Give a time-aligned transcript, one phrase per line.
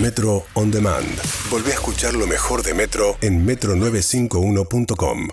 [0.00, 1.06] Metro On Demand.
[1.50, 5.28] Volvé a escuchar lo mejor de Metro en metro951.com.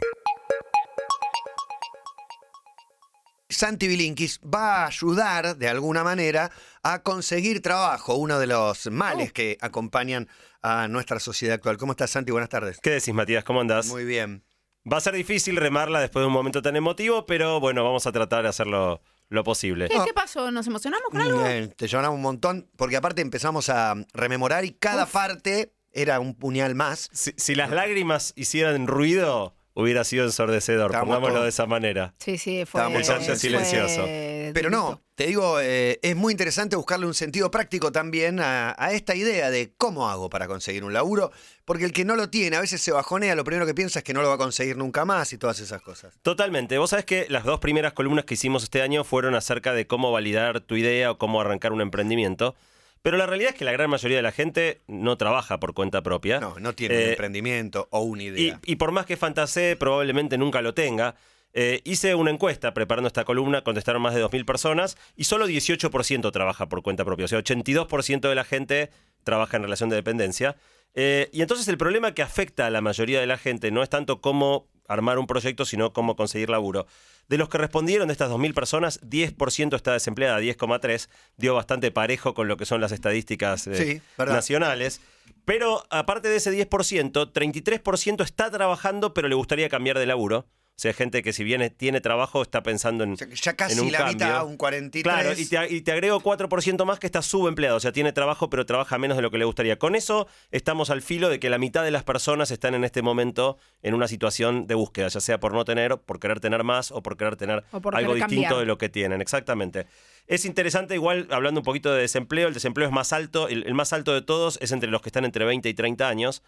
[3.50, 6.52] Santi Bilinkis va a ayudar de alguna manera
[6.84, 10.28] a conseguir trabajo, uno de los males que acompañan
[10.62, 11.78] a nuestra sociedad actual.
[11.78, 12.34] ¿Cómo estás, Santi?
[12.34, 12.80] Buenas tardes.
[12.82, 13.46] ¿Qué decís, Matías?
[13.46, 13.88] ¿Cómo andás?
[13.88, 14.44] Muy bien.
[14.92, 18.12] Va a ser difícil remarla después de un momento tan emotivo, pero bueno, vamos a
[18.12, 19.88] tratar de hacerlo lo posible.
[19.88, 20.52] ¿Qué, qué pasó?
[20.52, 21.46] ¿Nos emocionamos con algo?
[21.46, 26.36] Eh, Te lloramos un montón, porque aparte empezamos a rememorar y cada parte era un
[26.36, 27.10] puñal más.
[27.14, 32.14] Si, si las lágrimas hicieran ruido, hubiera sido ensordecedor, Estamos pongámoslo todos- de esa manera.
[32.20, 32.82] Sí, sí, fue.
[32.82, 34.06] Estábamos todos fue silencioso.
[34.54, 38.94] Pero no, te digo, eh, es muy interesante buscarle un sentido práctico también a, a
[38.94, 41.32] esta idea de cómo hago para conseguir un laburo,
[41.66, 44.04] porque el que no lo tiene a veces se bajonea, lo primero que piensa es
[44.06, 46.16] que no lo va a conseguir nunca más y todas esas cosas.
[46.24, 46.78] Totalmente.
[46.80, 50.12] Vos sabés que las dos primeras columnas que hicimos este año fueron acerca de cómo
[50.12, 52.56] validar tu idea o cómo arrancar un emprendimiento.
[53.02, 56.02] Pero la realidad es que la gran mayoría de la gente no trabaja por cuenta
[56.02, 56.40] propia.
[56.40, 58.60] No, no tiene un Eh, emprendimiento o una Y, idea.
[58.66, 61.16] y por más que fantasee, probablemente nunca lo tenga.
[61.54, 66.32] Eh, hice una encuesta preparando esta columna, contestaron más de 2.000 personas y solo 18%
[66.32, 67.26] trabaja por cuenta propia.
[67.26, 68.92] O sea, 82% de la gente
[69.24, 70.56] trabaja en relación de dependencia.
[70.94, 73.90] Eh, y entonces el problema que afecta a la mayoría de la gente no es
[73.90, 76.86] tanto cómo armar un proyecto, sino cómo conseguir laburo.
[77.30, 82.34] De los que respondieron de estas 2.000 personas, 10% está desempleada, 10,3%, dio bastante parejo
[82.34, 85.00] con lo que son las estadísticas eh, Sí, nacionales.
[85.46, 90.48] Pero aparte de ese 10%, 33% está trabajando, pero le gustaría cambiar de laburo.
[90.80, 93.54] O sea, gente que si bien tiene trabajo está pensando en, O sea, que ya
[93.54, 94.14] casi en un la cambio.
[94.14, 95.04] mitad, un 43.
[95.04, 98.50] Claro, y te, y te agrego 4% más que está subempleado, o sea, tiene trabajo
[98.50, 99.78] pero trabaja menos de lo que le gustaría.
[99.78, 103.02] Con eso estamos al filo de que la mitad de las personas están en este
[103.02, 106.92] momento en una situación de búsqueda, ya sea por no tener, por querer tener más
[106.92, 108.60] o por querer tener por algo querer distinto cambiar.
[108.62, 109.86] de lo que tienen, exactamente.
[110.28, 113.74] Es interesante, igual hablando un poquito de desempleo, el desempleo es más alto, el, el
[113.74, 116.42] más alto de todos es entre los que están entre 20 y 30 años,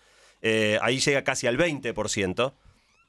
[0.44, 2.54] Eh, ahí llega casi al 20%.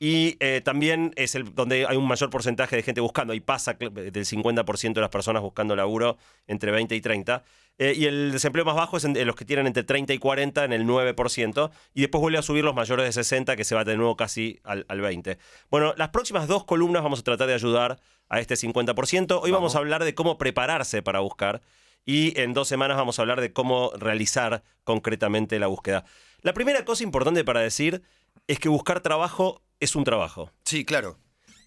[0.05, 3.35] Y eh, también es el donde hay un mayor porcentaje de gente buscando.
[3.35, 6.17] Ahí pasa del 50% de las personas buscando laburo
[6.49, 7.45] entre 20 y 30.
[7.79, 10.19] Eh, y el desempleo más bajo es en, en los que tienen entre 30 y
[10.19, 11.71] 40, en el 9%.
[11.95, 14.59] Y después vuelve a subir los mayores de 60, que se va de nuevo casi
[14.65, 15.39] al, al 20%.
[15.71, 19.39] Bueno, las próximas dos columnas vamos a tratar de ayudar a este 50%.
[19.41, 21.63] Hoy vamos a hablar de cómo prepararse para buscar.
[22.05, 26.05] Y en dos semanas vamos a hablar de cómo realizar concretamente la búsqueda.
[26.41, 28.03] La primera cosa importante para decir
[28.49, 30.51] es que buscar trabajo es un trabajo.
[30.65, 31.19] Sí, claro.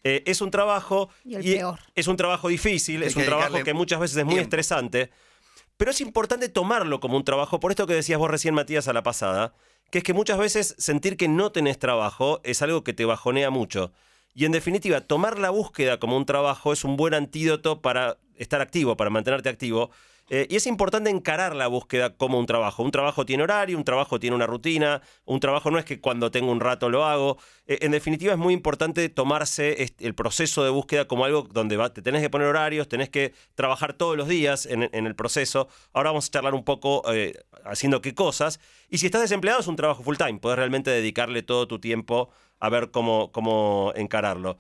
[0.04, 1.80] Eh, es un trabajo Y el peor.
[1.96, 4.46] es un trabajo difícil, Hay es que un trabajo que muchas veces es muy tiempo.
[4.46, 5.10] estresante,
[5.78, 8.94] pero es importante tomarlo como un trabajo, por esto que decías vos recién Matías a
[8.94, 9.54] la pasada,
[9.92, 13.50] que es que muchas veces sentir que no tenés trabajo es algo que te bajonea
[13.50, 13.92] mucho.
[14.34, 18.62] Y en definitiva, tomar la búsqueda como un trabajo es un buen antídoto para estar
[18.62, 19.92] activo, para mantenerte activo.
[20.28, 22.82] Eh, y es importante encarar la búsqueda como un trabajo.
[22.82, 26.32] Un trabajo tiene horario, un trabajo tiene una rutina, un trabajo no es que cuando
[26.32, 27.38] tengo un rato lo hago.
[27.68, 32.02] Eh, en definitiva, es muy importante tomarse el proceso de búsqueda como algo donde te
[32.02, 35.68] tenés que poner horarios, tenés que trabajar todos los días en, en el proceso.
[35.94, 38.60] Ahora vamos a charlar un poco eh, haciendo qué cosas.
[38.90, 40.40] Y si estás desempleado, es un trabajo full time.
[40.40, 44.58] Podés realmente dedicarle todo tu tiempo a ver cómo, cómo encararlo.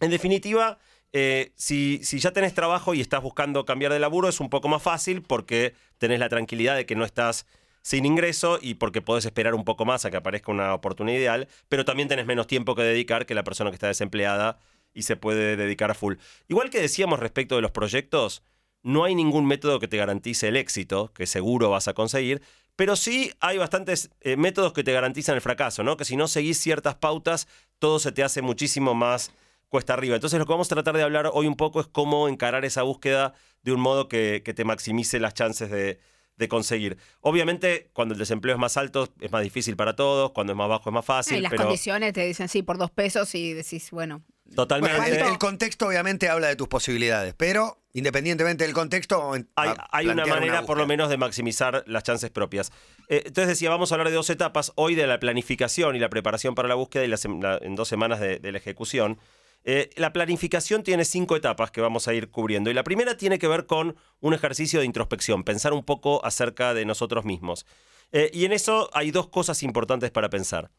[0.00, 0.78] En definitiva,
[1.18, 4.82] eh, si, ya tenés trabajo y estás buscando cambiar de laburo, es un poco más
[4.82, 7.46] fácil porque tenés la tranquilidad de que no estás
[7.80, 11.48] sin ingreso y porque podés esperar un poco más a que aparezca una oportunidad ideal,
[11.70, 14.58] pero también tenés menos tiempo que dedicar que la persona que está desempleada
[14.92, 16.16] y se puede dedicar a full.
[16.48, 18.42] Igual que decíamos respecto de los proyectos,
[18.82, 22.42] no hay ningún método que te garantice el éxito, que seguro vas a conseguir,
[22.76, 25.96] pero sí hay bastantes eh, métodos que te garantizan el fracaso, ¿no?
[25.96, 27.48] Que si no seguís ciertas pautas,
[27.78, 29.32] todo se te hace muchísimo más
[29.68, 30.14] cuesta arriba.
[30.14, 32.82] Entonces lo que vamos a tratar de hablar hoy un poco es cómo encarar esa
[32.82, 35.98] búsqueda de un modo que, que te maximice las chances de,
[36.36, 36.98] de conseguir.
[37.20, 40.68] Obviamente, cuando el desempleo es más alto, es más difícil para todos, cuando es más
[40.68, 43.54] bajo es más fácil, y las pero condiciones te dicen sí por dos pesos y
[43.54, 44.22] decís, bueno,
[44.54, 44.96] totalmente...
[44.98, 50.62] Bueno, el, contexto obviamente habla de tus posibilidades, pero independientemente del contexto, Hay, una manera,
[50.62, 52.70] por lo menos, de maximizar las chances propias.
[53.08, 54.72] Eh, entonces decía, vamos a hablar de dos etapas.
[54.76, 57.74] Hoy de la planificación y la preparación para la búsqueda y la sem- la- en
[57.74, 59.18] dos semanas de, de la ejecución.
[59.64, 62.70] Eh, la planificación tiene cinco etapas que vamos a ir cubriendo.
[62.70, 66.74] Y la primera tiene que ver con un ejercicio de introspección, pensar un poco acerca
[66.74, 67.66] de nosotros mismos.
[68.12, 70.70] Eh, y en eso hay dos cosas importantes para pensar.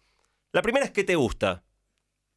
[0.54, 1.64] La primera es qué te gusta.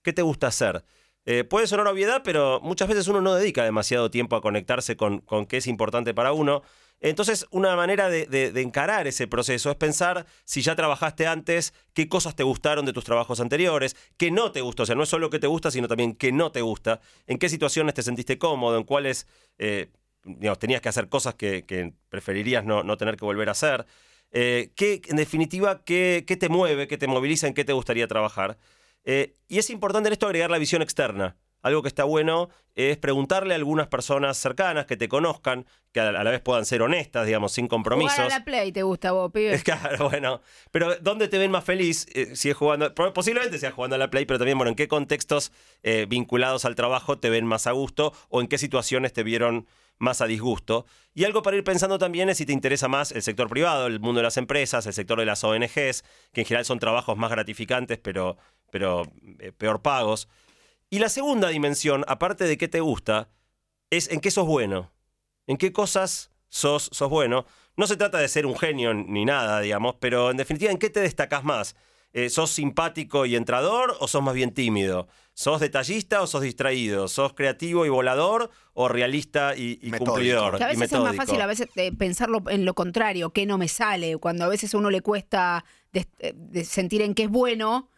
[0.03, 0.85] ¿Qué te gusta hacer?
[1.27, 5.21] Eh, puede sonar obviedad, pero muchas veces uno no dedica demasiado tiempo a conectarse con,
[5.21, 6.63] con qué es importante para uno.
[7.01, 12.37] Entonces, una manera de, encarar ese proceso es pensar si ya trabajaste antes, qué cosas
[12.37, 14.83] te gustaron de tus trabajos anteriores, qué no te gustó.
[14.83, 17.39] O sea, no es solo que te gusta, sino también qué no te gusta, en
[17.39, 19.27] qué situaciones te sentiste cómodo, en cuáles
[19.59, 19.89] eh,
[20.59, 23.87] tenías que hacer cosas que, preferirías no, tener que volver a hacer.
[24.33, 28.07] Eh, ¿qué, en definitiva, ¿qué, qué te mueve, qué te moviliza, en qué te gustaría
[28.09, 28.59] trabajar?
[29.05, 31.37] Eh, y es importante en esto agregar la visión externa.
[31.63, 36.13] Algo que está bueno es preguntarle a algunas personas cercanas que te conozcan, que a
[36.13, 38.15] la vez puedan ser honestas, digamos, sin compromisos.
[38.15, 39.61] Jugar a la Play te gusta vos, pibe.
[39.65, 40.41] Claro, bueno.
[40.71, 42.07] Pero ¿dónde te ven más feliz?
[42.15, 44.89] Eh, si es jugando, posiblemente sea jugando a la Play, pero también, bueno, ¿en qué
[44.89, 45.53] contextos
[45.83, 49.67] eh, vinculados al trabajo te ven más a gusto o en qué situaciones te vieron
[49.99, 50.87] más a disgusto?
[51.13, 54.01] Y algo para ir pensando también es si te interesa más el sector privado, el
[54.01, 57.31] mundo de las empresas, el sector de las ONGs, que en general son trabajos más
[57.31, 58.39] gratificantes, pero,
[58.71, 59.03] pero
[59.41, 60.29] eh, peor pagos.
[60.91, 63.29] Y la segunda dimensión, aparte de qué te gusta,
[63.91, 64.93] es en qué sos bueno.
[65.47, 67.47] ¿En qué cosas sos, sos bueno?
[67.77, 70.91] No se trata de ser un genio ni nada, digamos, pero en definitiva, ¿en qué
[70.91, 71.77] te destacás más?
[72.13, 75.07] Eh, ¿Sos simpático y entrador o sos más bien tímido?
[75.33, 77.07] ¿Sos detallista o sos distraído?
[77.07, 80.59] ¿Sos creativo y volador o realista y, cumplidor?
[80.59, 83.47] Que a y veces es más fácil a veces eh, pensarlo en lo contrario, que
[83.47, 84.19] no me sale.
[84.19, 87.89] Cuando a veces a uno le cuesta de, eh, de sentir en qué es bueno,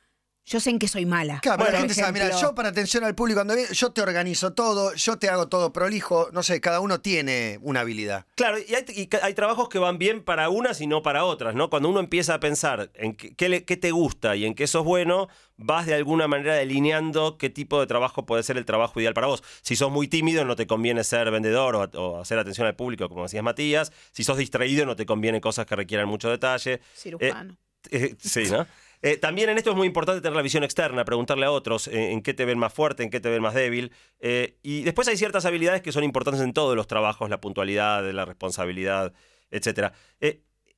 [0.44, 1.38] yo sé en qué soy mala.
[1.40, 2.48] Claro, Por la gente sabe, mira, ejemplo.
[2.48, 5.72] yo para atención al público, cuando viene, yo te organizo todo, yo te hago todo
[5.72, 8.26] prolijo, no sé, cada uno tiene una habilidad.
[8.34, 11.24] Claro, y hay, y ca- hay trabajos que van bien para unas y no para
[11.24, 11.70] otras, ¿no?
[11.70, 14.66] Cuando uno empieza a pensar en qué, qué le- qué te gusta y en qué
[14.66, 18.98] sos bueno, vas de alguna manera delineando qué tipo de trabajo puede ser el trabajo
[19.00, 19.44] ideal para vos.
[19.62, 23.08] Si sos muy tímido, no te conviene ser vendedor o, o hacer atención al público,
[23.08, 23.92] como decías Matías.
[24.10, 26.80] Si sos distraído, no te conviene cosas que requieran mucho detalle.
[26.96, 27.56] Cirujano.
[27.90, 28.66] Eh, sí, ¿no?
[29.02, 32.12] Eh, también en esto es muy importante tener la visión externa, preguntarle a otros eh,
[32.12, 33.92] en qué te ven más fuerte, en qué te ven más débil.
[34.20, 38.08] Eh, y después hay ciertas habilidades que son importantes en todos los trabajos, la puntualidad,
[38.12, 39.12] la responsabilidad,
[39.50, 39.92] etc.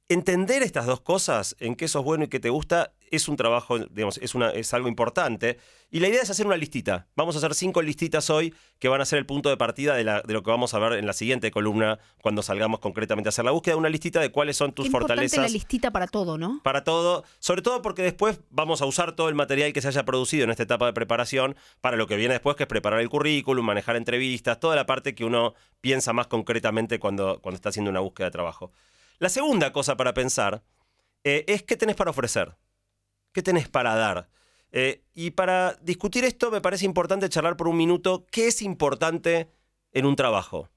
[0.09, 3.79] entender estas dos cosas, en qué sos bueno y qué te gusta, es un trabajo,
[3.79, 5.59] digamos, es, una, es algo importante.
[5.91, 7.07] Y la idea es hacer una listita.
[7.15, 10.03] Vamos a hacer cinco listitas hoy que van a ser el punto de partida de,
[10.05, 13.31] la- de lo que vamos a ver en la siguiente columna cuando salgamos concretamente a
[13.31, 13.77] hacer la búsqueda.
[13.77, 16.61] Una listita de cuáles son tus Qué fortalezas la listita para todo, ¿no?
[16.65, 20.05] para todo, sobre todo porque después vamos a usar todo el material que se haya
[20.05, 23.09] producido en esta etapa de preparación para lo que viene después, que es preparar el
[23.09, 27.91] currículum, manejar entrevistas, toda la parte que uno piensa más concretamente cuando, cuando está haciendo
[27.91, 28.73] una búsqueda de trabajo.
[29.21, 30.63] La segunda cosa para pensar
[31.23, 32.57] eh, es qué tenés para ofrecer,
[33.35, 34.31] qué tenés para dar.
[34.73, 39.51] Eh, y para discutir esto me parece importante charlar por un minuto qué es importante
[39.93, 40.71] en un trabajo.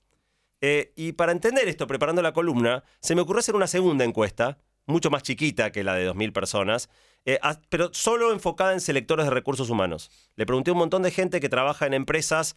[0.59, 4.57] Eh, y para entender esto, preparando la columna, se me ocurrió hacer una segunda encuesta,
[4.85, 6.89] mucho más chiquita que la de 2.000 personas,
[7.25, 7.39] eh,
[7.69, 10.11] pero solo enfocada en selectores de recursos humanos.
[10.35, 12.55] Le pregunté a un montón de gente que trabaja en empresas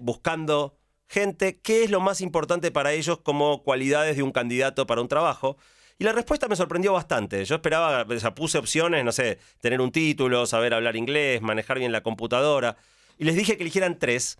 [0.00, 5.02] buscando gente qué es lo más importante para ellos como cualidades de un candidato para
[5.02, 5.58] un trabajo.
[5.98, 7.44] Y la respuesta me sorprendió bastante.
[7.44, 11.78] Yo esperaba, o sea, puse opciones, no sé, tener un título, saber hablar inglés, manejar
[11.78, 12.76] bien la computadora.
[13.16, 14.38] Y les dije que eligieran tres.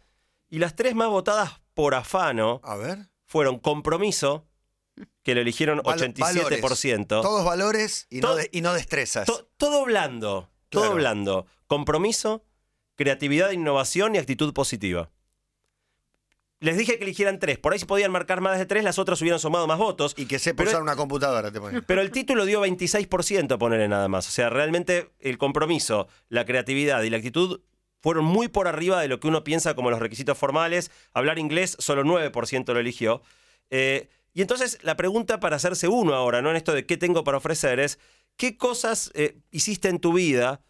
[0.51, 2.99] Y las tres más votadas por afano A ver.
[3.25, 4.47] fueron compromiso,
[5.23, 7.23] que lo eligieron Val- 87%.
[7.23, 9.27] Todos valores y, no, de- y no destrezas.
[9.27, 10.97] To- todo blando, todo Claro.
[10.97, 11.47] blando.
[11.67, 12.45] Compromiso,
[12.97, 15.11] creatividad, innovación y actitud positiva.
[16.61, 17.59] Les dije que eligieran tres.
[17.59, 20.15] Por ahí si podían marcar más de tres, las otras hubieran sumado más votos.
[20.17, 21.61] y que sepa usar una computadora, te.
[21.83, 24.27] Pero el título dio 26% ponerle nada más.
[24.29, 27.61] O sea, realmente el compromiso, la creatividad y la actitud
[28.01, 30.91] fueron muy por arriba de lo que uno piensa como los requisitos formales.
[31.13, 33.23] Hablar inglés, solo 9% lo eligió.
[33.71, 36.51] Eh, y entonces la pregunta para hacerse uno ahora, ¿no?
[36.51, 37.99] En esto de qué tengo para ofrecer es,
[38.37, 40.63] ¿qué cosas eh, hiciste en tu vida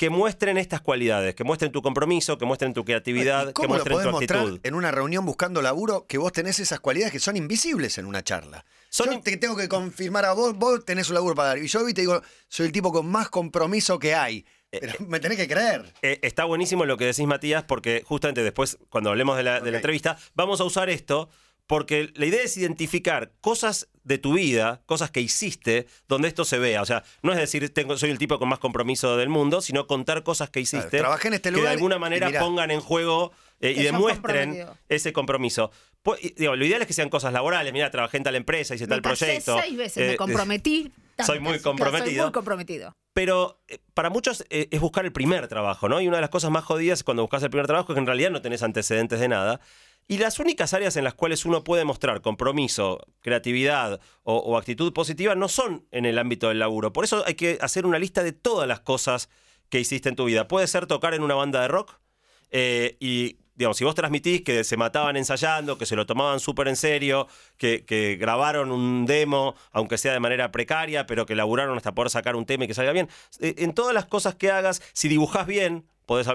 [0.00, 1.34] que muestren estas cualidades?
[1.34, 4.12] Que muestren tu compromiso, que muestren tu creatividad, ¿Y que ¿Cómo lo muestren podés tu
[4.12, 4.60] mostrar actitud.
[4.62, 8.24] en una reunión buscando laburo que vos tenés esas cualidades que son invisibles en una
[8.24, 8.64] charla?
[8.88, 11.58] Son Yo te tengo que confirmar a vos, vos tenés un laburo para dar.
[11.58, 14.46] Y yo hoy te digo, soy el tipo con más compromiso que hay.
[14.70, 15.92] Pero me tenés que creer.
[16.00, 19.70] Eh, está buenísimo lo que decís, Matías, porque justamente después, cuando hablemos de la, de
[19.70, 21.28] la entrevista, vamos a usar esto,
[21.66, 26.58] porque la idea es identificar cosas de tu vida, cosas que hiciste, donde esto se
[26.58, 26.82] vea.
[26.82, 29.86] O sea, no es decir, tengo, soy el tipo con más compromiso del mundo, sino
[29.86, 32.40] contar cosas que hiciste Claro, trabajé en este que de lugar alguna manera mirá.
[32.40, 35.70] pongan en juego eh, y demuestren ese compromiso.
[36.02, 37.72] Pu- y, digo, lo ideal es que sean cosas laborales.
[37.72, 39.58] Mira, trabajé en tal empresa, hice Me tal casé proyecto.
[39.60, 40.92] seis veces, Eh, me comprometí.
[41.24, 42.06] soy muy comprometido.
[42.14, 42.92] Soy muy comprometido.
[43.12, 46.00] Pero eh, para muchos eh, es buscar el primer trabajo, ¿no?
[46.00, 48.06] Y una de las cosas más jodidas cuando buscas el primer trabajo es que en
[48.06, 49.60] realidad no tenés antecedentes de nada.
[50.10, 55.36] Y las únicas áreas en las cuales uno puede mostrar compromiso, creatividad o, actitud positiva
[55.36, 56.92] no son en el ámbito del laburo.
[56.92, 59.28] Por eso hay que hacer una lista de todas las cosas
[59.68, 60.48] que hiciste en tu vida.
[60.48, 62.00] Puede ser tocar en una banda de rock
[62.50, 66.66] eh, y, digamos, si vos transmitís que se mataban ensayando, que se lo tomaban súper
[66.66, 71.94] en serio, que, grabaron un demo, aunque sea de manera precaria, pero que laburaron hasta
[71.94, 73.08] poder sacar un tema y que salga bien.
[73.38, 76.26] eh, en todas las cosas que hagas, si dibujás bien, podés,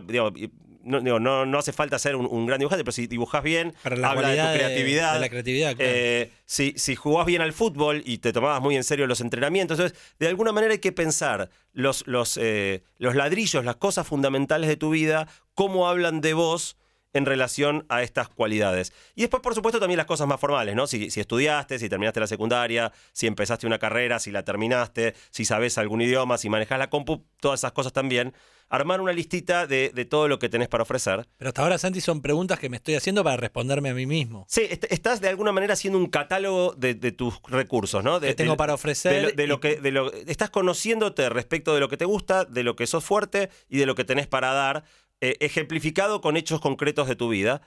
[0.85, 3.73] no, digo, no, no hace falta ser un, un gran dibujante, pero si dibujás bien,
[3.83, 5.13] Para la habla de tu de- creatividad.
[5.15, 5.91] de la creatividad, claro.
[5.93, 9.77] Eh, si, si jugás bien al fútbol y te tomabas muy en serio los entrenamientos,
[9.79, 14.69] entonces, de alguna manera hay que pensar los, los, eh, los ladrillos, las cosas fundamentales
[14.69, 16.77] de tu vida, cómo hablan de vos
[17.13, 18.91] en relación a estas cualidades.
[19.15, 20.85] Y después, por supuesto, también las cosas más formales, ¿no?
[20.85, 25.45] Si, si estudiaste, si terminaste la secundaria, si empezaste una carrera, si la terminaste, si
[25.45, 28.33] sabes algún idioma, si manejas la compu, todas esas cosas también.
[28.69, 31.27] Armar una listita de, de todo lo que tenés para ofrecer.
[31.37, 34.45] Pero hasta ahora, Santi, son preguntas que me estoy haciendo para responderme a mí mismo.
[34.49, 38.19] Sí, est- estás de alguna manera haciendo un catálogo de, de tus recursos, ¿no?
[38.19, 41.29] De, Que tengo de- para ofrecer De lo, de lo que, de lo- estás conociéndote
[41.29, 44.03] respecto de lo que te gusta, de lo que sos fuerte y de lo que
[44.03, 44.83] tenés para dar,
[45.21, 47.61] eh, ejemplificado con hechos concretos de tu vida.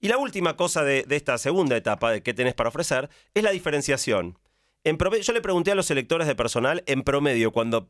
[0.00, 3.42] Y la última cosa de, de esta segunda etapa de qué tenés para ofrecer es
[3.42, 4.38] la diferenciación.
[4.84, 7.86] En promedio, yo le pregunté a los selectores de personal, en promedio, cuando,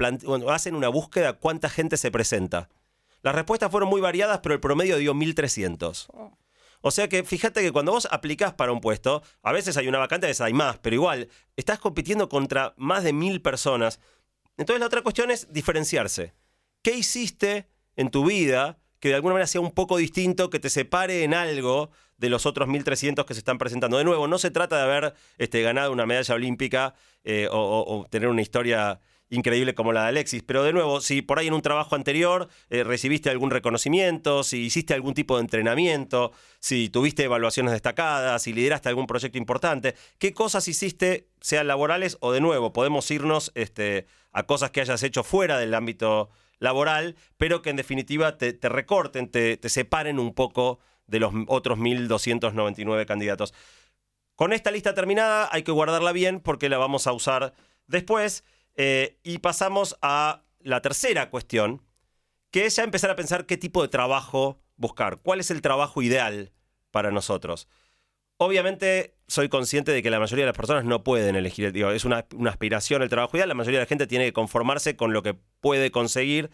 [0.50, 2.68] hacen una búsqueda, cuánta gente se presenta.
[3.22, 6.08] Las respuestas fueron muy variadas, pero el promedio dio 1.300.
[6.82, 9.98] O sea que fíjate que cuando vos aplicás para un puesto, a veces hay una
[9.98, 14.00] vacante, a veces hay más, pero igual, estás compitiendo contra más de mil personas.
[14.58, 16.34] Entonces la otra cuestión es diferenciarse.
[16.82, 20.70] ¿Qué hiciste en tu vida que de alguna manera sea un poco distinto, que te
[20.70, 21.90] separe en algo
[22.22, 23.98] de los otros 1.300 que se están presentando?
[23.98, 28.28] De nuevo, no se trata de haber este, ganado una medalla olímpica eh, o, tener
[28.28, 30.44] una historia increíble como la de Alexis.
[30.44, 34.60] Pero de nuevo, si por ahí en un trabajo anterior eh, recibiste algún reconocimiento, si
[34.60, 40.32] hiciste algún tipo de entrenamiento, si tuviste evaluaciones destacadas, si lideraste algún proyecto importante, ¿qué
[40.32, 42.72] cosas hiciste, sean laborales o de nuevo?
[42.72, 47.76] Podemos irnos este, a cosas que hayas hecho fuera del ámbito laboral, pero que en
[47.76, 53.54] definitiva te, te recorten, te, te separen un poco de los otros 1.299 candidatos.
[54.34, 57.54] Con esta lista terminada hay que guardarla bien porque la vamos a usar
[57.86, 58.44] después.
[58.74, 61.82] Eh, y pasamos a la tercera cuestión,
[62.50, 66.02] que es ya empezar a pensar qué tipo de trabajo buscar, cuál es el trabajo
[66.02, 66.52] ideal
[66.90, 67.68] para nosotros.
[68.38, 72.26] Obviamente soy consciente de que la mayoría de las personas no pueden elegir, es una
[72.48, 75.34] aspiración el trabajo ideal, la mayoría de la gente tiene que conformarse con lo que
[75.60, 76.50] puede conseguir,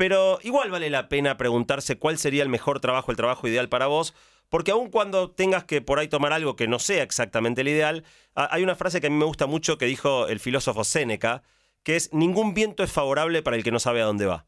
[0.00, 3.86] pero igual vale la pena preguntarse cuál sería el mejor trabajo, el trabajo ideal para
[3.86, 4.14] vos,
[4.48, 8.04] porque aun cuando tengas que por ahí tomar algo que no sea exactamente el ideal,
[8.34, 11.42] a- hay una frase que a mí me gusta mucho que dijo el filósofo Séneca,
[11.82, 14.46] que es ningún viento es favorable para el que no sabe a dónde va.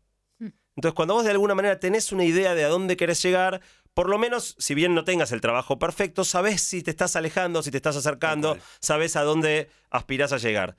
[0.75, 3.61] Entonces, cuando vos de alguna manera tenés una idea de a dónde querés llegar,
[3.93, 7.63] por lo menos, si bien no tengas el trabajo perfecto, sabés si te estás alejando,
[7.63, 10.79] si te estás acercando, sabés a dónde aspirás a llegar.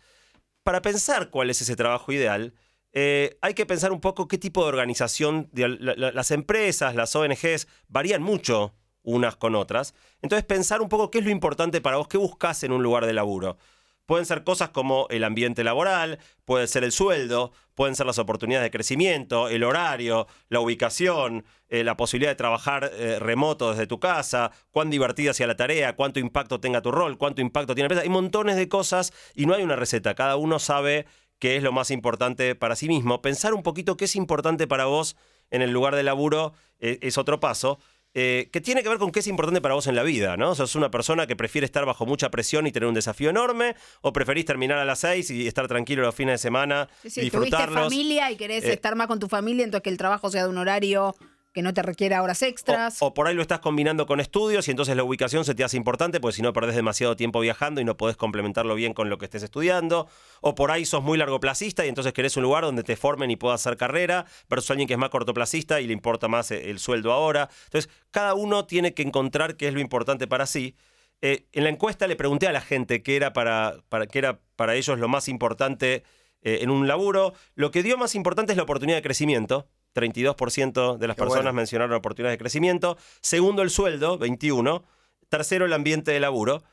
[0.63, 2.56] Para pensar cuál es ese trabajo ideal,
[2.94, 8.22] eh, hay que pensar un poco qué tipo de organización, las empresas, las ONGs varían
[8.22, 9.96] mucho unas con otras.
[10.22, 13.06] Entonces pensar un poco qué es lo importante para vos, qué buscas en un lugar
[13.06, 13.58] de laburo.
[14.06, 18.66] Pueden ser cosas como el ambiente laboral, puede ser el sueldo, pueden ser las oportunidades
[18.66, 24.02] de crecimiento, el horario, la ubicación, eh, la posibilidad de trabajar eh, remoto desde tu
[24.02, 27.94] casa, cuán divertida sea la tarea, cuánto impacto tenga tu rol, cuánto impacto tiene la
[27.94, 28.04] empresa.
[28.04, 30.16] Hay montones de cosas y no hay una receta.
[30.16, 31.06] Cada uno sabe
[31.44, 33.22] qué es lo más importante para sí mismo.
[33.22, 35.18] Pensar un poquito qué es importante para vos
[35.52, 37.80] en el lugar de laburo eh, es otro paso.
[38.16, 40.54] eh, que tiene que ver con qué es importante para vos en la vida, ¿no?
[40.56, 43.76] ¿Sos una persona que prefiere estar bajo mucha presión y tener un desafío enorme?
[44.02, 47.10] ¿O preferís terminar a las seis y estar tranquilo los fines de semana Sí, y
[47.10, 47.84] sí, tuviste disfrutarlos?
[47.90, 50.50] familia y querés Eh, estar más con tu familia, entonces que el trabajo sea de
[50.50, 51.16] un horario
[51.53, 53.01] que no te requiera horas extras.
[53.01, 55.63] O, o por ahí lo estás combinando con estudios y entonces la ubicación se te
[55.63, 59.10] hace importante porque si no perdés demasiado tiempo viajando y no podés complementarlo bien con
[59.10, 60.07] lo que estés estudiando.
[60.41, 63.36] O por ahí sos muy largoplacista y entonces querés un lugar donde te formen y
[63.36, 66.79] puedas hacer carrera versus alguien que es más cortoplacista y le importa más eh, el
[66.79, 67.50] sueldo ahora.
[67.65, 70.75] Entonces, cada uno tiene que encontrar qué es lo importante para sí.
[71.22, 74.41] Eh, en la encuesta le pregunté a la gente qué era para, para, qué era
[74.55, 76.03] para ellos lo más importante
[76.41, 77.33] eh, en un laburo.
[77.55, 79.69] Lo que dio más importante es la oportunidad de crecimiento.
[79.94, 81.54] 32% de las Qué personas bueno.
[81.58, 82.98] mencionaron oportunidades de crecimiento.
[83.22, 84.84] Segundo, el sueldo, 21.
[85.30, 86.64] Tercero, el ambiente de laburo.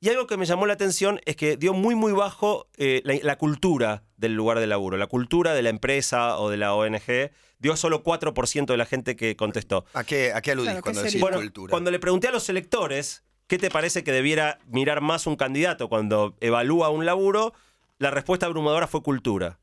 [0.00, 3.14] Y algo que me llamó la atención es que dio muy, muy bajo eh, la,
[3.22, 4.98] la cultura del lugar de laburo.
[4.98, 9.16] La cultura de la empresa o de la ONG dio solo 4% de la gente
[9.16, 9.86] que contestó.
[9.94, 11.70] ¿A qué, a qué aludís Claro, ¿qué cuando decís Bueno, cultura?
[11.70, 15.88] cuando le pregunté a los selectores qué te parece que debiera mirar más un candidato
[15.88, 17.54] cuando evalúa un laburo,
[17.98, 19.58] la respuesta abrumadora fue cultura.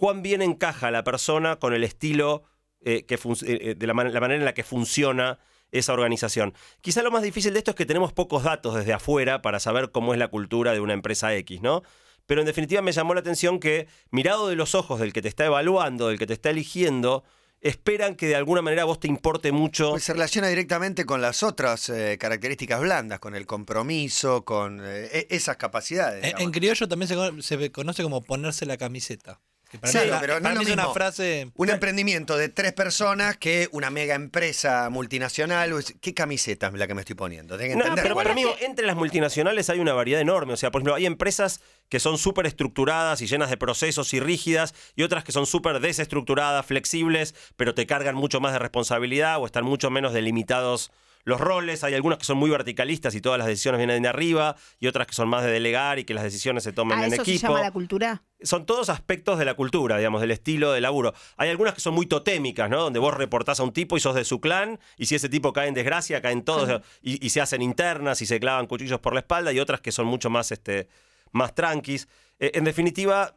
[0.00, 2.42] ¿Cuán bien encaja la persona con el estilo,
[2.80, 5.38] eh, que eh, eh, de la, man- la manera en la que funciona
[5.72, 6.54] esa organización?
[6.80, 9.90] Quizá lo más difícil de esto es que tenemos pocos datos desde afuera para saber
[9.90, 11.82] cómo es la cultura de una empresa X, ¿no?
[12.24, 15.28] Pero en definitiva me llamó la atención que, mirado de los ojos del que te
[15.28, 17.22] está evaluando, del que te está eligiendo,
[17.60, 19.90] esperan que de alguna manera a vos te importe mucho.
[19.90, 25.10] Pues se relaciona directamente con las otras eh, características blandas, con el compromiso, con eh,
[25.12, 26.34] e- esas capacidades.
[26.38, 29.40] En, criollo también se conoce como ponerse la camiseta.
[29.70, 31.50] Que para mí una- pero no para es mí una frase.
[31.54, 35.72] Un emprendimiento de tres personas que una mega empresa multinacional.
[36.00, 37.56] ¿Qué camiseta es la que me estoy poniendo?
[37.56, 40.54] Tenés que No, entender pero para mí, entre las multinacionales hay una variedad enorme.
[40.54, 44.18] O sea, por ejemplo, hay empresas que son súper estructuradas y llenas de procesos y
[44.18, 49.38] rígidas, y otras que son súper desestructuradas, flexibles, pero te cargan mucho más de responsabilidad
[49.38, 50.90] o están mucho menos delimitados
[51.30, 51.82] los roles.
[51.84, 55.06] Hay algunas que son muy verticalistas y todas las decisiones vienen de arriba, y otras
[55.06, 57.30] que son más de delegar y que las decisiones se tomen ¿A en eso se
[57.30, 58.22] equipo llama la cultura?
[58.42, 61.14] son todos aspectos de la cultura, digamos, del estilo de laburo.
[61.36, 62.82] Hay algunas que son muy totémicas, ¿no?
[62.82, 65.52] Donde vos reportás a un tipo y sos de su clan, y si ese tipo
[65.52, 69.14] cae en desgracia, caen todos, y, y se hacen internas y se clavan cuchillos por
[69.14, 70.88] la espalda, y otras que son mucho más, este,
[71.32, 72.08] más tranquis.
[72.38, 73.36] Eh, en definitiva, ah,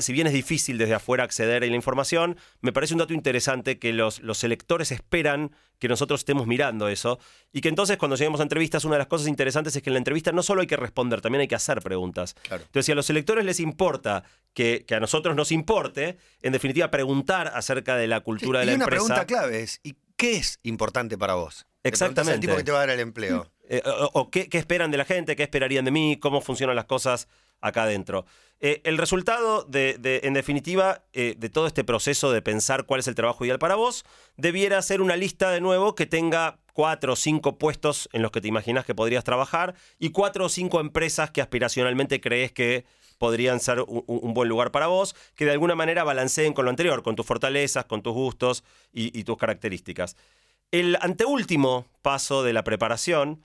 [0.00, 3.78] si bien es difícil desde afuera acceder a la información, me parece un dato interesante
[3.78, 7.18] que los, los electores esperan que nosotros estemos mirando eso
[7.52, 9.94] y que entonces cuando lleguemos a entrevistas una de las cosas interesantes es que en
[9.94, 12.34] la entrevista no solo hay que responder, también hay que hacer preguntas.
[12.42, 12.64] Claro.
[12.64, 14.24] Entonces si a los electores les importa
[14.54, 18.66] que, que a nosotros nos importe, en definitiva preguntar acerca de la cultura Sí, de
[18.66, 19.04] la y una empresa.
[19.04, 21.66] pregunta clave es: ¿y qué es importante para vos?
[21.84, 22.34] Exactamente.
[22.34, 23.52] al tipo que te va a dar el empleo.
[23.68, 26.74] Eh, o o qué, qué esperan de la gente, qué esperarían de mí, cómo funcionan
[26.74, 27.28] las cosas
[27.60, 28.26] acá adentro.
[28.58, 33.08] Eh, el resultado, de, en definitiva, eh, de todo este proceso de pensar cuál es
[33.08, 34.04] el trabajo ideal para vos,
[34.36, 38.40] debiera ser una lista de nuevo que tenga cuatro o cinco puestos en los que
[38.40, 42.86] te imaginas que podrías trabajar y cuatro o cinco empresas que aspiracionalmente crees que
[43.18, 47.02] podrían ser un, buen lugar para vos, que de alguna manera balanceen con lo anterior,
[47.02, 50.16] con tus fortalezas, con tus gustos y tus características.
[50.70, 53.42] El anteúltimo paso de la preparación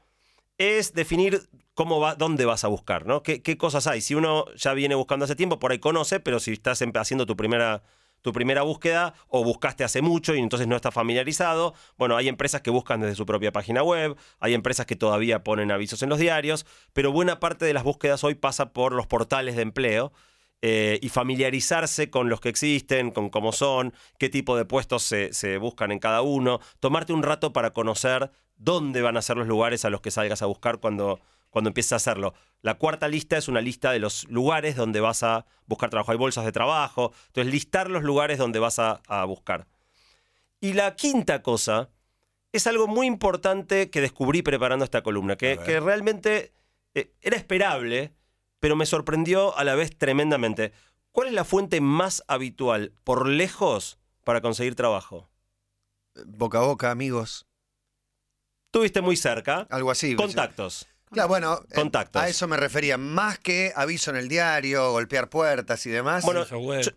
[0.62, 3.24] es definir cómo va, dónde vas a buscar, ¿no?
[3.24, 4.02] ¿Qué, cosas hay?
[4.02, 7.26] Si uno ya viene buscando hace tiempo, por ahí conoce, pero si estás empe- haciendo
[7.26, 7.84] tu primera,
[8.22, 12.62] tu primera búsqueda o buscaste hace mucho y entonces no estás familiarizado, bueno, hay empresas
[12.62, 16.20] que buscan desde su propia página web, hay empresas que todavía ponen avisos en los
[16.20, 20.12] diarios, pero buena parte de las búsquedas hoy pasa por los portales de empleo
[20.62, 25.34] eh, y familiarizarse con los que existen, con cómo son, qué tipo de puestos se,
[25.34, 29.48] se buscan en cada uno, tomarte un rato para conocer dónde van a ser los
[29.48, 32.36] lugares a los que salgas a buscar cuando, cuando empieces a hacerlo.
[32.62, 36.12] La cuarta lista es una lista de los lugares donde vas a buscar trabajo.
[36.12, 39.66] Hay bolsas de trabajo, entonces listar los lugares donde vas a, a buscar.
[40.60, 41.90] Y la quinta cosa
[42.52, 46.54] es algo muy importante que descubrí preparando esta columna, que realmente
[46.94, 48.14] eh, era esperable,
[48.62, 50.72] pero me sorprendió a la vez tremendamente.
[51.12, 55.30] ¿Cuál es la fuente más habitual, por lejos, para conseguir trabajo?
[56.26, 57.48] Boca a boca, amigos.
[58.70, 59.68] Tuviste muy cerca.
[59.70, 60.16] Algo así.
[60.16, 60.88] Contactos.
[61.10, 62.22] Claro, bueno, eh, Contactos.
[62.22, 62.98] a eso me refería.
[62.98, 66.24] Más que aviso en el diario, golpear puertas y demás.
[66.24, 66.46] Bueno,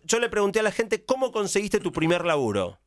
[0.03, 2.79] yo le pregunté a la gente cómo conseguiste tu primer laburo.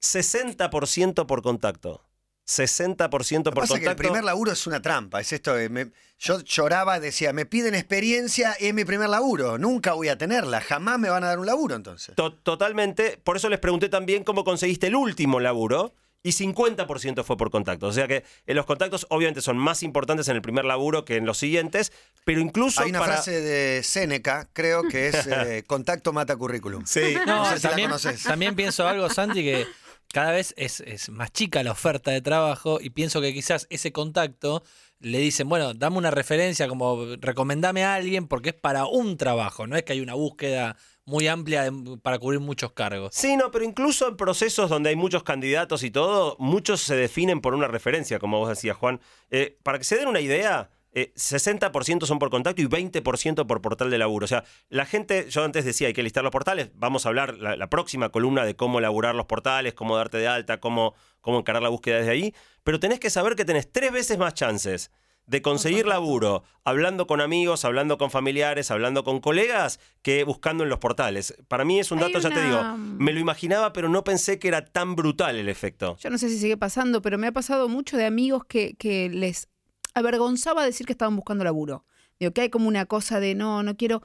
[0.00, 2.04] 60% por contacto.
[2.46, 3.60] 60% por Lo contacto.
[3.60, 5.20] pasa es que el primer laburo es una trampa.
[5.20, 5.54] Es esto.
[5.54, 9.58] de me- yo lloraba, decía, me piden experiencia y es mi primer laburo.
[9.58, 10.60] Nunca voy a tenerla.
[10.60, 12.14] Jamás me van a dar un laburo entonces.
[12.14, 13.18] To- totalmente.
[13.22, 15.94] Por eso les pregunté también cómo conseguiste el último laburo.
[16.24, 17.90] Y 50% fue por contactos.
[17.90, 21.16] O sea que en los contactos obviamente son más importantes en el primer laburo que
[21.16, 21.90] en los siguientes.
[22.24, 23.14] Pero incluso Hay una para...
[23.14, 26.84] frase de Séneca, creo que es eh, contacto mata currículum.
[26.86, 27.16] Sí.
[27.26, 28.22] No, No sé si la también, conoces.
[28.22, 29.66] también pienso algo, Santi, que
[30.12, 33.92] cada vez es, es más chica la oferta de trabajo y pienso que quizás ese
[33.92, 34.62] contacto
[35.00, 39.66] le dicen, bueno, dame una referencia, como recomendame a alguien porque es para un trabajo,
[39.66, 41.70] no es que hay una búsqueda muy amplia
[42.02, 43.14] para cubrir muchos cargos.
[43.14, 47.40] Sí, no, pero incluso en procesos donde hay muchos candidatos y todo, muchos se definen
[47.40, 49.00] por una referencia, como vos decías, Juan.
[49.30, 53.62] Eh, para que se den una idea, eh, 60% son por contacto y 20% por
[53.62, 54.24] portal de laburo.
[54.24, 56.70] O sea, la gente, yo antes decía, hay que listar los portales.
[56.74, 60.28] Vamos a hablar la, la próxima columna de cómo elaborar los portales, cómo darte de
[60.28, 62.34] alta, cómo, cómo encarar la búsqueda desde ahí.
[62.62, 64.90] Pero tenés que saber que tenés tres veces más chances
[65.24, 70.68] de conseguir laburo hablando con amigos, hablando con familiares, hablando con colegas, que buscando en
[70.68, 71.34] los portales.
[71.48, 74.38] Para mí es un dato, ya te digo, una- me lo imaginaba, pero no pensé
[74.40, 75.96] que era tan brutal el efecto.
[76.00, 79.08] Yo no sé si sigue pasando, pero me ha pasado mucho de amigos que, que
[79.10, 79.48] les
[79.94, 81.84] avergonzaba decir que estaban buscando laburo.
[82.18, 84.02] Digo, que hay como una cosa de no, no quiero.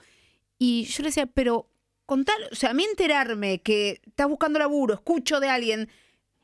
[0.60, 1.70] Y yo le decía, pero
[2.06, 5.90] con tal, o sea, a mí enterarme que estás buscando laburo, escucho de alguien,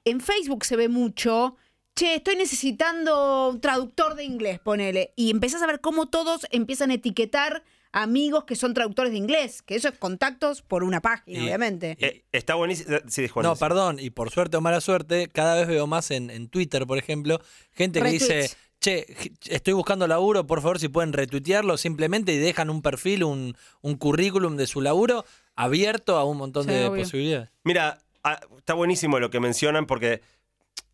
[0.06, 1.56] en Facebook se ve mucho,
[1.96, 5.14] che, estoy necesitando un traductor de inglés, ponele.
[5.16, 9.62] Y empezás a ver cómo todos empiezan a etiquetar amigos que son traductores de inglés,
[9.62, 11.96] que eso es contactos por una página, Y- obviamente.
[12.00, 12.98] Eh, está buenísimo.
[13.08, 13.44] Sí, Juan.
[13.44, 13.60] No, sí.
[13.60, 16.98] perdón, y por suerte o mala suerte, cada vez veo más en, en Twitter, por
[16.98, 17.40] ejemplo,
[17.72, 18.50] gente que dice.
[18.84, 19.06] Che,
[19.50, 23.96] estoy buscando laburo, por favor, si pueden retuitearlo simplemente y dejan un perfil, un, un
[23.96, 27.04] currículum de su laburo abierto a un montón Sí, de obvio.
[27.04, 27.50] posibilidades.
[27.64, 30.22] Mira, ah, está buenísimo lo que mencionan porque,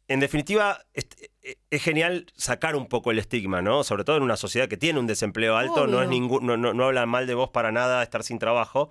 [0.08, 1.08] en definitiva, es,
[1.42, 3.84] eh, es genial sacar un poco el estigma, ¿no?
[3.84, 6.74] Sobre todo en una sociedad que tiene un desempleo alto, no, es ningún, no, no,
[6.74, 8.90] no habla mal de vos para nada estar sin trabajo,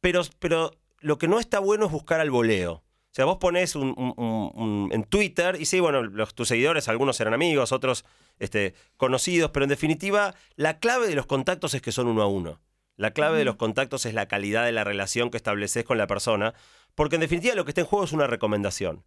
[0.00, 0.70] pero, pero
[1.00, 2.72] lo que no está bueno es buscar al voleo.
[3.10, 6.46] O sea, vos pones un, un- un- un- en Twitter y sí, bueno, los, tus
[6.48, 8.04] seguidores, algunos serán amigos, otros
[8.38, 12.26] este, conocidos, pero en definitiva, la clave de los contactos es que son uno a
[12.26, 12.60] uno.
[12.96, 16.08] La clave de los contactos es la calidad de la relación que estableces con la
[16.08, 16.54] persona,
[16.94, 19.04] porque en definitiva lo que está en juego es una recomendación.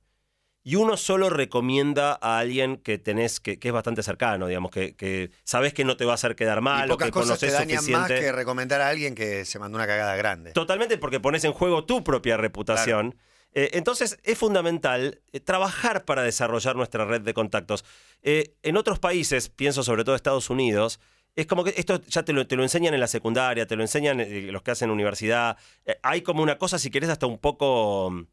[0.64, 4.96] Y uno solo recomienda a alguien que tenés, que, que es bastante cercano, digamos, que,
[4.96, 7.48] que sabes que no te va a hacer quedar mal y o que cosas te
[7.48, 8.14] conoces dañan suficiente.
[8.14, 10.52] más que recomendar a alguien que se mandó una cagada grande.
[10.52, 13.16] Totalmente porque pones en juego tu propia reputación.
[13.54, 17.84] Eh, entonces es fundamental eh, trabajar para desarrollar nuestra red de contactos.
[18.22, 21.00] Eh, en otros países, pienso sobre todo Estados Unidos,
[21.36, 23.84] es como que esto ya te lo, te lo enseñan en la secundaria, te lo
[23.84, 24.18] enseñan
[24.52, 25.58] los que hacen universidad.
[26.04, 28.28] Hay como una cosa, si querés, hasta un poco...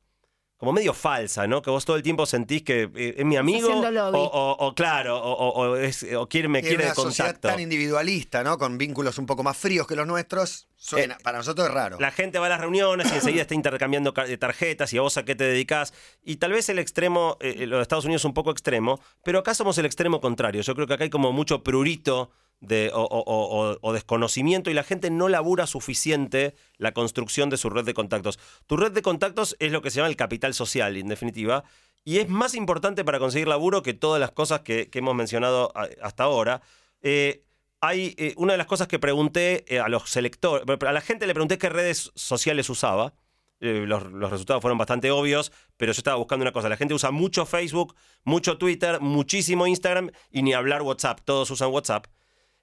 [0.58, 1.62] Como medio falsa, ¿no?
[1.62, 3.68] Que vos todo el tiempo sentís que eh, es mi amigo.
[3.70, 6.94] O, o- o claro, o, o- o es- o quiere, me Y quiere de una
[6.96, 7.48] sociedad contacto.
[7.48, 8.58] tan individualista, ¿no?
[8.58, 11.96] Con vínculos un poco más fríos que los nuestros, suena, Eh, para nosotros es raro.
[12.00, 15.24] La gente va a las reuniones y enseguida está intercambiando tarjetas y a vos a
[15.24, 15.94] qué te dedicas.
[16.24, 19.38] Y tal vez el extremo, eh, lo de Estados Unidos es un poco extremo, pero
[19.38, 20.62] acá somos el extremo contrario.
[20.62, 25.28] Yo creo que acá hay como mucho prurito de, o, desconocimiento y la gente no
[25.28, 28.38] labura suficiente la construcción de su red de contactos.
[28.66, 31.64] Tu red de contactos es lo que se llama el capital social, en definitiva.
[32.04, 35.88] Y es más importante para conseguir laburo que todas las cosas que, hemos mencionado a-
[36.02, 36.62] hasta ahora.
[37.02, 37.42] Eh,
[37.80, 41.26] hay eh, una de las cosas que pregunté eh, a los selectores, a la gente
[41.28, 43.14] le pregunté qué redes sociales usaba.
[43.60, 46.68] Eh, los, los resultados fueron bastante obvios, pero yo estaba buscando una cosa.
[46.68, 47.94] La gente usa mucho Facebook,
[48.24, 51.20] mucho Twitter, muchísimo Instagram y ni hablar WhatsApp.
[51.24, 52.06] Todos usan WhatsApp.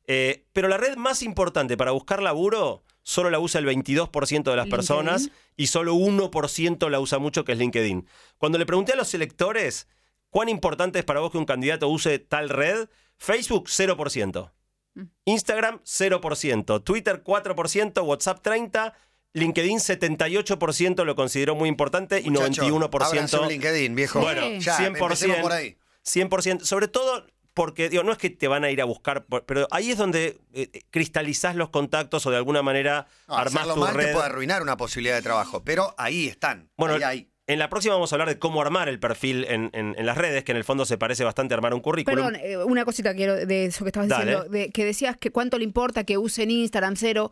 [0.08, 4.56] Eh, pero la red más importante para buscar laburo solo la usa el 22% de
[4.56, 4.70] las LinkedIn.
[4.70, 8.08] personas y solo 1% la usa mucho, que es LinkedIn.
[8.38, 9.88] Cuando le pregunté a los selectores
[10.30, 12.88] cuán importante es para vos que un candidato use tal red,
[13.18, 14.52] Facebook 0%.
[15.26, 18.94] Instagram 0%, Twitter 4%, WhatsApp 30%,
[19.34, 23.42] LinkedIn 78% lo consideró muy importante y Muchacho, ábranse 91%.
[23.42, 24.22] un LinkedIn, viejo.
[24.22, 25.78] Bueno, ya, 100%, empecemos por ahí.
[26.06, 29.68] 100%, sobre todo porque, digo, no es que te van a ir a buscar, pero
[29.72, 33.96] ahí es donde eh, cristalizás los contactos o de alguna manera No, armás tu mal
[33.96, 34.08] red.
[34.08, 36.70] te puede arruinar una posibilidad de trabajo, pero ahí están.
[36.78, 37.30] Bueno, ahí hay.
[37.48, 40.18] en la próxima vamos a hablar de cómo armar el perfil en, en- en las
[40.18, 42.26] redes, que en el fondo se parece bastante a armar un currículum.
[42.32, 44.26] Perdón, eh, una cosita quiero de eso que estabas Dale.
[44.26, 47.32] diciendo, de, que decías que cuánto le importa que usen Instagram cero.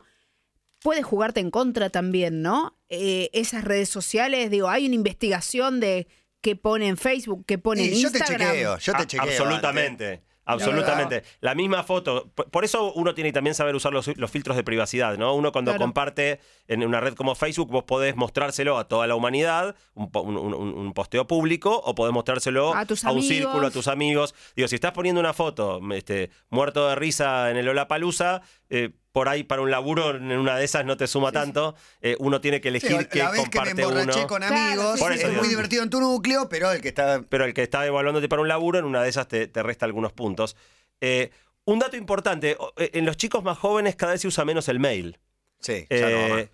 [0.80, 2.78] Puede jugarte en contra también, ¿no?
[2.90, 6.08] Eh, esas redes sociales, digo, hay una investigación de
[6.44, 8.52] qué pone en Facebook, qué pone en Y yo te Instagram.
[8.52, 9.28] chequeo, yo te chequeo.
[9.30, 10.08] Absolutamente.
[10.12, 10.34] antes.
[10.46, 11.24] Absolutamente.
[11.40, 12.30] La misma foto.
[12.36, 15.34] Por por eso uno tiene que también saber usar los, los filtros de privacidad, ¿no?
[15.36, 15.86] Uno cuando Claro.
[15.86, 20.22] comparte en una red como Facebook, vos podés mostrárselo a toda la humanidad, un, po-
[20.22, 24.36] un- un- un posteo público, o podés mostrárselo A tus un círculo, a tus amigos.
[24.54, 29.30] Digo, si estás poniendo una foto este, muerto de risa en el Olapalooza, eh, por
[29.30, 31.76] ahí para un laburo en una de esas no te suma tanto.
[32.02, 34.28] Eh, uno tiene que Sí, elegir qué la vez que me comparte emborraché uno.
[34.28, 36.88] con Claro, amigos, sí, Por es eso muy divertido en tu núcleo, pero el que
[36.90, 39.62] está pero el que está evaluándote para un laburo, en una de esas te, te
[39.64, 40.58] resta algunos puntos.
[41.00, 41.30] Eh,
[41.66, 44.80] un dato importante, eh, en los chicos más jóvenes cada vez se usa menos el
[44.80, 45.20] mail.
[45.60, 46.50] Sí, ya no va más.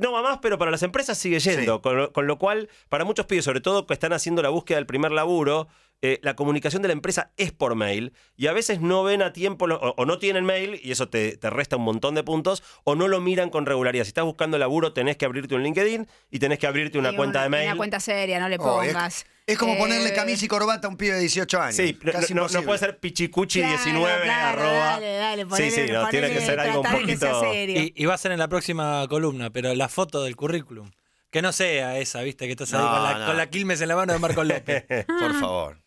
[0.00, 1.76] no va más, pero para las empresas sigue yendo.
[1.76, 1.82] Sí.
[1.82, 4.76] Con, lo, con lo cual, para muchos pibes, sobre todo que están haciendo la búsqueda
[4.78, 5.68] del primer laburo,
[6.02, 9.32] eh, la comunicación de la empresa es por mail y a veces no ven a
[9.32, 12.22] tiempo lo- o, o no tienen mail y eso te, te resta un montón de
[12.24, 14.04] puntos o no lo miran con regularidad.
[14.04, 17.16] Si estás buscando laburo, tenés que abrirte un LinkedIn y tenés que abrirte una Sí,
[17.16, 17.68] cuenta de mail.
[17.68, 19.26] Una cuenta seria, no le Oh, es- pongas.
[19.46, 21.76] es, como Eh, ponerle camisa y corbata a un pibe de 18 años.
[21.76, 24.78] Sí, no, Casi no- puede ser pichicuchi19 claro, arroba.
[24.92, 27.54] Dale, dale, sí, ponele, sí, no, tiene que ser algo un poquito.
[27.54, 30.90] Y, y va a ser en la próxima columna, pero la foto del currículum.
[31.30, 33.26] Que no sea esa, viste, que estás ahí con, la, no.
[33.26, 34.84] con la Quilmes en la mano de Marco López.
[35.06, 35.81] Por favor.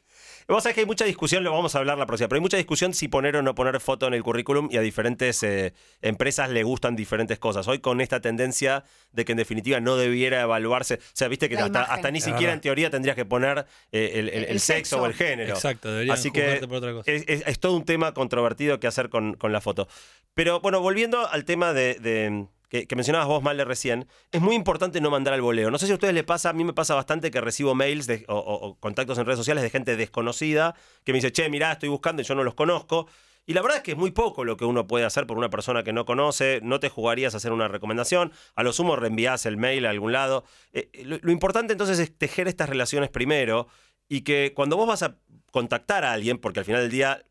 [0.48, 2.58] Vos sabés que hay mucha discusión, lo vamos a hablar la próxima, pero hay mucha
[2.58, 6.52] discusión si poner o no poner foto en el currículum y a diferentes eh, empresas
[6.52, 7.68] le gustan diferentes cosas.
[7.68, 11.58] Hoy con esta tendencia de que en definitiva no debiera evaluarse, o sea, viste que
[11.58, 15.02] hasta, ni siquiera en teoría tendrías que poner eh, el, el- El el sexo sexo.
[15.02, 15.56] o el género.
[15.56, 17.12] Exacto, deberían Así que por otra cosa.
[17.12, 19.88] es, es- es todo un tema controvertido que hacer con, con la foto.
[20.36, 25.02] Pero bueno, volviendo al tema de, de- que, mencionabas vos, Male, recién, es muy importante
[25.02, 25.72] no mandar al voleo.
[25.72, 28.10] No sé si a ustedes les pasa, a mí me pasa bastante que recibo mails
[28.28, 32.22] o, contactos en redes sociales de gente desconocida que me dice, che, mirá, estoy buscando
[32.22, 33.08] y yo no los conozco.
[33.48, 35.50] Y la verdad es que es muy poco lo que uno puede hacer por una
[35.50, 39.46] persona que no conoce, no te jugarías a hacer una recomendación, a lo sumo reenvías
[39.46, 40.46] el mail a algún lado.
[40.74, 43.68] Eh, lo, lo importante entonces es tejer estas relaciones primero
[44.10, 45.18] y que cuando vos vas a
[45.52, 47.24] contactar a alguien, porque al final del día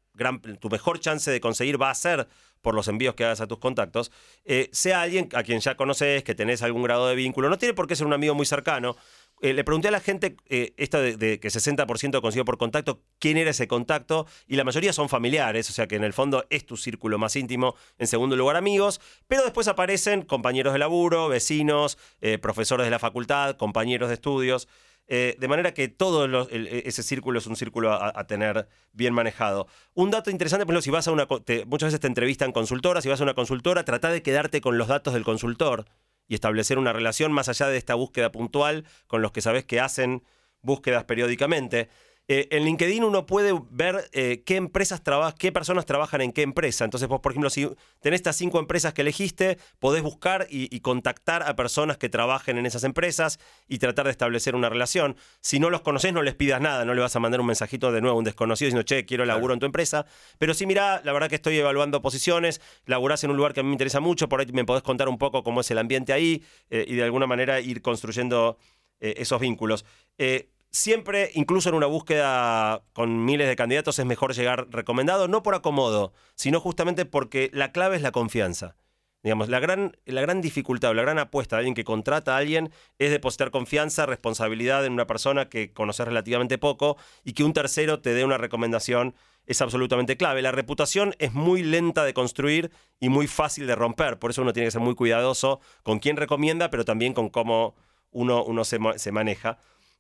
[0.61, 2.29] tu mejor chance de conseguir va a ser
[2.65, 4.11] por los envíos que hagas a tus contactos,
[4.45, 7.75] eh, sea alguien a quien ya conoces, que tenés algún grado de vínculo, no tiene
[7.75, 8.97] por qué ser un amigo muy cercano.
[9.41, 13.37] eh, le pregunté a la gente eh, esto de, que 60% consiguió por contacto, quién
[13.37, 16.65] era ese contacto, y la mayoría son familiares, o sea que en el fondo es
[16.65, 21.99] tu círculo más íntimo, en segundo lugar amigos, pero después aparecen compañeros de laburo, vecinos,
[22.23, 24.69] eh, profesores de la facultad, compañeros de estudios.
[25.07, 29.67] Eh, de manera que todo e- ese círculo es un círculo a, tener bien manejado.
[29.93, 31.27] Un dato interesante, por ejemplo, si vas a una.
[31.67, 34.89] muchas veces te entrevistan consultoras, si vas a una consultora, trata de quedarte con los
[34.89, 35.85] datos del consultor
[36.27, 39.81] y establecer una relación más allá de esta búsqueda puntual con los que sabes que
[39.81, 40.23] hacen
[40.63, 41.91] búsquedas periódicamente.
[42.27, 46.41] Eh, en LinkedIn uno puede ver eh, qué empresas trabajan, qué personas trabajan en qué
[46.41, 46.85] empresa.
[46.85, 47.69] Entonces, vos, por ejemplo, si
[48.01, 52.57] tenés estas cinco empresas que elegiste, podés buscar y, y contactar a personas que trabajen
[52.57, 55.17] en esas empresas y tratar de establecer una relación.
[55.41, 57.93] Si no los conocés, no les pidas nada, no le vas a mandar un mensajito
[57.93, 60.07] de nuevo a un desconocido diciendo, che, quiero laburo en tu empresa.
[60.39, 63.63] Pero sí, mira, la verdad que estoy evaluando posiciones, laburás en un lugar que a
[63.63, 66.15] mí me interesa mucho, por ahí me podés contar un poco cómo es el ambiente
[66.15, 68.57] ahí eh, y de alguna manera ir construyendo
[69.01, 69.85] esos vínculos.
[70.17, 75.43] Eh, siempre, incluso en una búsqueda con miles de candidatos, es mejor llegar recomendado, no
[75.43, 78.77] por acomodo, sino justamente porque la clave es la confianza.
[79.23, 82.39] Digamos, la gran, la gran dificultad o la gran apuesta de alguien que contrata a
[82.39, 87.55] alguien es depositar confianza, responsabilidad en una persona que conoces relativamente poco y que un
[87.55, 89.15] tercero te dé una recomendación
[89.47, 90.43] es absolutamente clave.
[90.43, 94.53] La reputación es muy lenta de construir y muy fácil de romper, por eso uno
[94.53, 97.75] tiene que ser muy cuidadoso con quién recomienda, pero también con cómo
[98.11, 99.57] uno, uno se, ma- se maneja.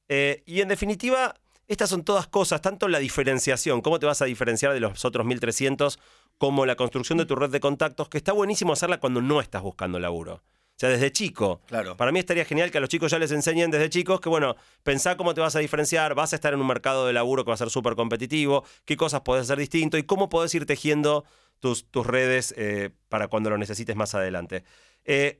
[0.09, 1.35] Eh, y en definitiva,
[1.67, 5.25] estas son todas cosas, tanto la diferenciación, cómo te vas a diferenciar de los otros
[5.27, 5.99] 1300,
[6.39, 9.63] como la construcción de tu red de contactos, que está buenísimo hacerla cuando no estás
[9.63, 10.43] buscando laburo.
[10.77, 11.61] O sea, desde chico.
[11.69, 11.97] Claro.
[11.97, 14.57] Para mí estaría genial que a los chicos ya les enseñen desde chicos que, bueno,
[14.83, 17.51] pensá cómo te vas a diferenciar, vas a estar en un mercado de laburo que
[17.51, 21.25] va a ser súper competitivo, qué cosas podés hacer distinto y cómo podés ir tejiendo
[21.61, 24.65] tus, tus redes eh, para cuando lo necesites más adelante.
[25.05, 25.39] Eh,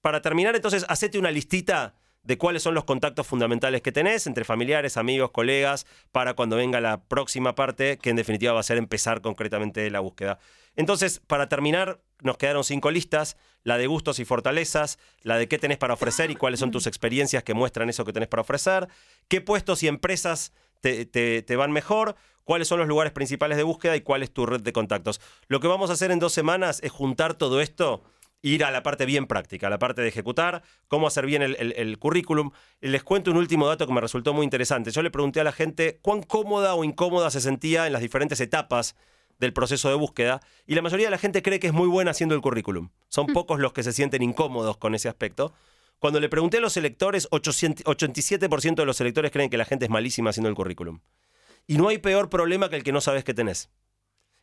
[0.00, 4.44] para terminar, entonces, hacete una listita de cuáles son los contactos fundamentales que tenés entre
[4.44, 8.76] familiares, amigos, colegas, para cuando venga la próxima parte, que en definitiva va a ser
[8.76, 10.38] empezar concretamente la búsqueda.
[10.76, 15.58] Entonces, para terminar, nos quedaron cinco listas, la de gustos y fortalezas, la de qué
[15.58, 18.88] tenés para ofrecer y cuáles son tus experiencias que muestran eso que tenés para ofrecer,
[19.28, 23.96] qué puestos y empresas te, te- van mejor, cuáles son los lugares principales de búsqueda
[23.96, 25.20] y cuál es tu red de contactos.
[25.48, 28.02] Lo que vamos a hacer en dos semanas es juntar todo esto
[28.42, 31.56] ir a la parte bien práctica, a la parte de ejecutar, cómo hacer bien el,
[31.58, 32.50] el- el currículum.
[32.80, 34.90] Les cuento un último dato que me resultó muy interesante.
[34.90, 38.40] Yo le pregunté a la gente cuán cómoda o incómoda se sentía en las diferentes
[38.40, 38.96] etapas
[39.38, 42.10] del proceso de búsqueda y la mayoría de la gente cree que es muy buena
[42.10, 42.90] haciendo el currículum.
[43.08, 45.52] Son pocos los que se sienten incómodos con ese aspecto.
[45.98, 49.84] Cuando le pregunté a los electores, 800 87% de los electores creen que la gente
[49.84, 51.00] es malísima haciendo el currículum.
[51.66, 53.70] Y no hay peor problema que el que no sabes que tenés.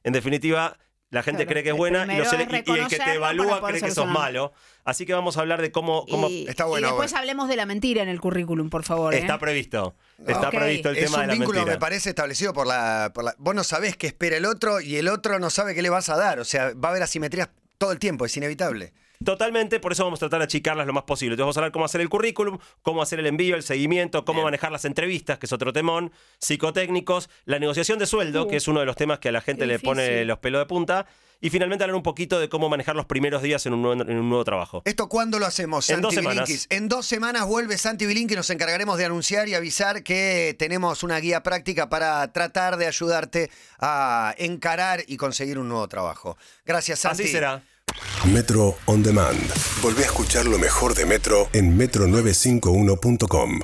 [0.03, 0.77] En definitiva,
[1.09, 2.47] la gente Claro, cree que es buena y, los es y- el
[2.87, 4.51] que te evalúa cree que sos malo.
[4.83, 6.05] Así que vamos a hablar de cómo...
[6.05, 7.19] cómo Y, Está bueno, y después bueno.
[7.19, 9.13] hablemos de la mentira en el currículum, por favor.
[9.13, 9.19] ¿eh?
[9.19, 9.95] Está previsto.
[10.25, 11.75] Está previsto el es tema de la vínculo, mentira.
[11.75, 14.97] me parece, establecido por la, por la- Vos no sabés qué espera el otro y
[14.97, 16.39] el otro no sabe qué le vas a dar.
[16.39, 18.93] O sea, va a haber asimetrías todo el tiempo, es inevitable.
[19.23, 21.33] Totalmente, por eso vamos a tratar de achicarlas lo más posible.
[21.33, 24.43] Entonces vamos a hablar cómo hacer el currículum, cómo hacer el envío, el seguimiento, cómo
[24.43, 28.67] manejar las entrevistas, que es otro temón, psicotécnicos, la negociación de sueldo, Uh, que es
[28.67, 31.07] uno de los temas que a la gente qué le pone los pelos de punta,
[31.39, 34.17] y finalmente hablar un poquito de cómo manejar los primeros días en un nuevo, en
[34.17, 34.81] un nuevo trabajo.
[34.85, 36.67] ¿Esto cuándo lo hacemos, En Santi dos semanas.
[36.69, 41.19] En dos semanas vuelve Santi Bilinki, nos encargaremos de anunciar y avisar que tenemos una
[41.19, 46.37] guía práctica para tratar de ayudarte a encarar y conseguir un nuevo trabajo.
[46.65, 47.23] Gracias, Santi.
[47.23, 47.63] Así será.
[48.25, 49.39] Metro On Demand.
[49.81, 53.61] Volvé a escuchar lo mejor de Metro en metro951.com.